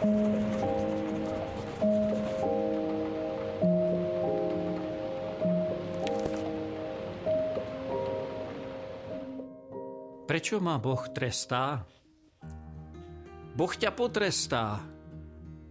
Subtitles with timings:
[0.00, 0.16] Prečo
[10.56, 11.84] ma Boh trestá?
[13.52, 14.80] Boh ťa potrestá,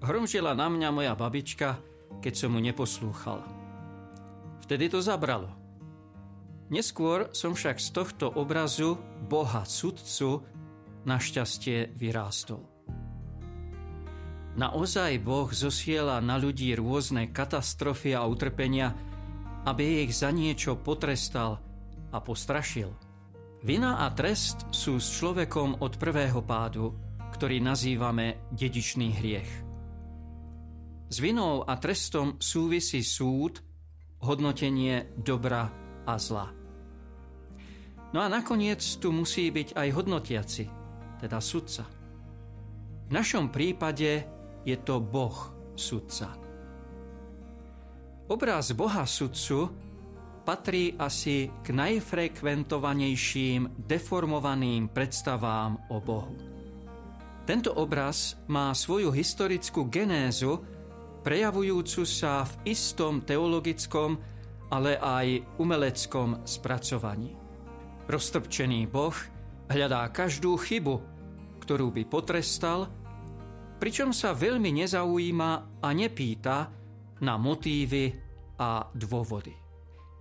[0.05, 1.81] hromžila na mňa moja babička,
[2.21, 3.41] keď som mu neposlúchal.
[4.61, 5.49] Vtedy to zabralo.
[6.69, 8.93] Neskôr som však z tohto obrazu
[9.25, 10.45] Boha sudcu
[11.09, 12.78] našťastie vyrástol.
[14.57, 18.95] Naozaj Boh zosiela na ľudí rôzne katastrofy a utrpenia,
[19.67, 21.61] aby ich za niečo potrestal
[22.09, 22.89] a postrašil–
[23.59, 26.95] Vina a trest sú s človekom od prvého pádu,
[27.35, 29.51] ktorý nazývame dedičný hriech.
[31.11, 33.59] S vinou a trestom súvisí súd,
[34.23, 35.67] hodnotenie dobra
[36.07, 36.47] a zla.
[38.15, 40.65] No a nakoniec tu musí byť aj hodnotiaci,
[41.19, 41.83] teda sudca.
[41.83, 44.23] V našom prípade
[44.65, 45.35] je to Boh
[45.75, 46.33] sudca.
[48.29, 49.73] Obraz Boha sudcu
[50.45, 56.33] patrí asi k najfrekventovanejším deformovaným predstavám o Bohu.
[57.49, 60.61] Tento obraz má svoju historickú genézu,
[61.25, 64.21] prejavujúcu sa v istom teologickom,
[64.69, 67.33] ale aj umeleckom spracovaní.
[68.05, 69.17] Roztrpčený Boh
[69.69, 71.01] hľadá každú chybu,
[71.65, 72.85] ktorú by potrestal,
[73.79, 76.67] pričom sa veľmi nezaujíma a nepýta
[77.23, 78.11] na motívy
[78.59, 79.55] a dôvody.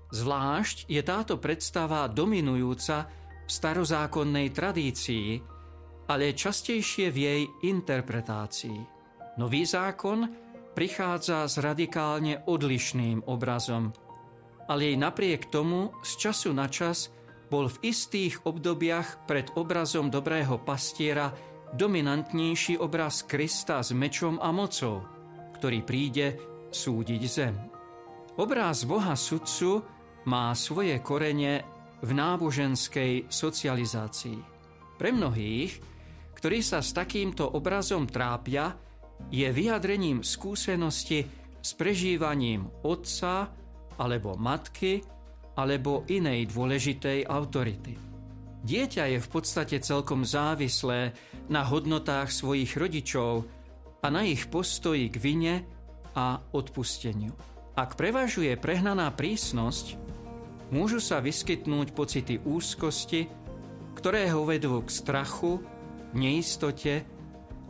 [0.08, 3.10] Zvlášť je táto predstava dominujúca
[3.44, 5.28] v starozákonnej tradícii,
[6.08, 8.80] ale častejšie v jej interpretácii.
[9.36, 10.24] Nový zákon
[10.72, 13.92] prichádza s radikálne odlišným obrazom,
[14.70, 17.12] ale jej napriek tomu z času na čas
[17.48, 21.32] bol v istých obdobiach pred obrazom dobrého pastiera
[21.74, 25.04] dominantnejší obraz Krista s mečom a mocou,
[25.58, 26.38] ktorý príde
[26.72, 27.54] súdiť zem.
[28.38, 29.82] Obraz Boha sudcu
[30.30, 31.66] má svoje korene
[31.98, 34.38] v náboženskej socializácii.
[34.94, 35.72] Pre mnohých,
[36.38, 38.70] ktorí sa s takýmto obrazom trápia,
[39.34, 41.26] je vyjadrením skúsenosti
[41.58, 43.50] s prežívaním otca
[43.98, 45.02] alebo matky
[45.58, 48.07] alebo inej dôležitej autority.
[48.68, 51.16] Dieťa je v podstate celkom závislé
[51.48, 53.48] na hodnotách svojich rodičov
[54.04, 55.54] a na ich postoji k vine
[56.12, 57.32] a odpusteniu.
[57.72, 59.96] Ak prevažuje prehnaná prísnosť,
[60.68, 63.32] môžu sa vyskytnúť pocity úzkosti,
[63.96, 65.64] ktoré ho vedú k strachu,
[66.12, 67.08] neistote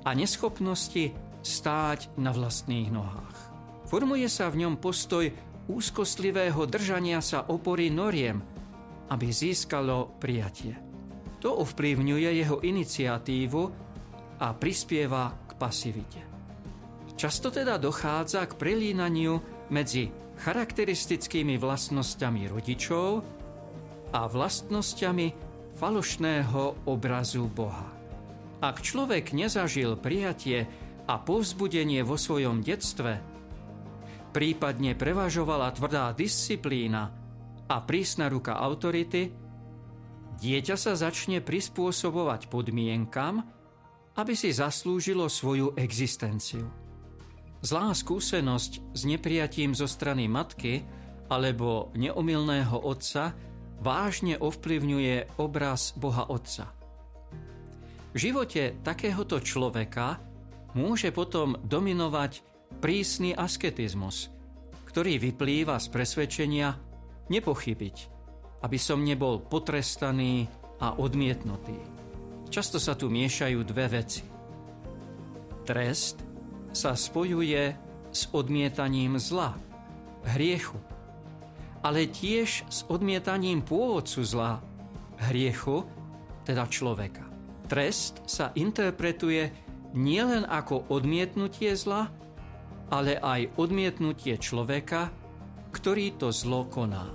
[0.03, 1.15] a neschopnosti
[1.47, 3.39] stáť na vlastných nohách.
[3.87, 5.31] Formuje sa v ňom postoj
[5.71, 8.43] úzkostlivého držania sa opory noriem,
[9.15, 10.88] aby získalo prijatie.
[11.39, 13.63] To ovplyvňuje jeho iniciatívu
[14.43, 16.21] a prispieva k pasivite.
[17.19, 19.43] Často teda dochádza k prelínaniu
[19.75, 23.11] medzi charakteristickými vlastnosťami rodičov
[24.15, 25.27] a vlastnosťami
[25.75, 27.91] falošného obrazu Boha.
[28.59, 30.67] Ak človek nezažil prijatie
[31.07, 33.19] a povzbudenie vo svojom detstve,
[34.35, 37.11] prípadne prevažovala tvrdá disciplína
[37.67, 39.48] a prísna ruka autority,
[40.39, 43.43] dieťa sa začne prispôsobovať podmienkam,
[44.19, 46.67] aby si zaslúžilo svoju existenciu.
[47.59, 50.87] Zlá skúsenosť s nepriatím zo strany matky
[51.27, 53.35] alebo neomilného otca
[53.83, 56.71] vážne ovplyvňuje obraz Boha Otca.
[58.15, 60.19] V živote takéhoto človeka
[60.75, 62.43] môže potom dominovať
[62.79, 64.31] prísny asketizmus,
[64.87, 66.75] ktorý vyplýva z presvedčenia
[67.29, 68.18] nepochybiť,
[68.63, 71.79] aby som nebol potrestaný a odmietnutý.
[72.49, 74.25] Často sa tu miešajú dve veci.
[75.69, 76.25] Trest
[76.73, 77.77] sa spojuje
[78.09, 79.53] s odmietaním zla,
[80.33, 80.81] hriechu,
[81.85, 84.65] ale tiež s odmietaním pôvodcu zla,
[85.29, 85.85] hriechu,
[86.49, 87.29] teda človeka.
[87.69, 89.53] Trest sa interpretuje
[89.93, 92.09] nielen ako odmietnutie zla,
[92.89, 95.13] ale aj odmietnutie človeka,
[95.77, 97.13] ktorý to zlo koná.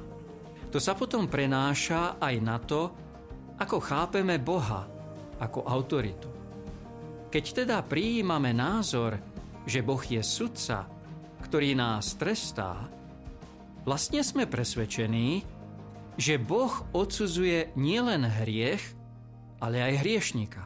[0.73, 2.89] To sa potom prenáša aj na to,
[3.61, 4.89] ako chápeme Boha
[5.37, 6.25] ako autoritu.
[7.29, 9.21] Keď teda prijímame názor,
[9.69, 10.89] že Boh je sudca,
[11.45, 12.89] ktorý nás trestá,
[13.85, 15.45] vlastne sme presvedčení,
[16.17, 18.81] že Boh odsudzuje nielen hriech,
[19.61, 20.65] ale aj hriešnika.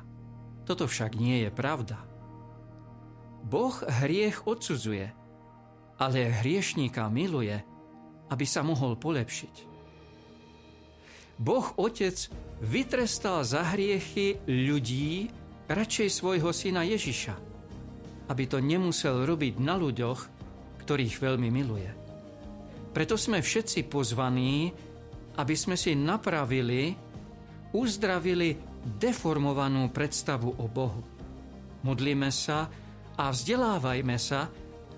[0.63, 1.99] Toto však nie je pravda.
[3.43, 5.11] Boh hriech odsudzuje,
[5.99, 7.59] ale hriešníka miluje,
[8.31, 9.66] aby sa mohol polepšiť.
[11.37, 12.17] Boh Otec
[12.59, 15.29] vytrestal za hriechy ľudí
[15.69, 17.35] radšej svojho syna Ježiša–
[18.27, 20.19] aby to nemusel robiť na ľuďoch,
[20.83, 21.89] ktorých veľmi miluje.
[22.91, 24.71] Preto sme všetci pozvaní,
[25.37, 26.95] aby sme si napravili,
[27.71, 28.57] uzdravili
[28.97, 31.03] deformovanú predstavu o Bohu.
[31.85, 32.67] Modlíme sa
[33.15, 34.49] a vzdelávajme sa,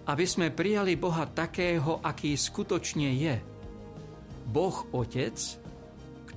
[0.09, 3.35] aby sme prijali Boha takého, aký skutočne je.
[4.49, 5.37] Boh Otec,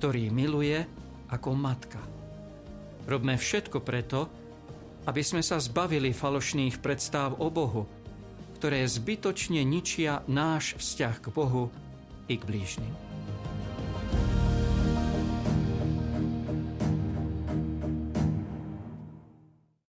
[0.03, 0.83] ktorý miluje
[1.31, 2.03] ako matka.
[3.07, 4.27] Robme všetko preto,
[5.07, 7.87] aby sme sa zbavili falošných predstáv o Bohu,
[8.59, 11.71] ktoré zbytočne ničia náš vzťah k Bohu
[12.27, 13.12] i k blížnym.